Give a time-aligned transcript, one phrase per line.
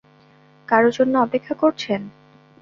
[0.67, 2.01] কারো জন্য অপেক্ষা করছেন?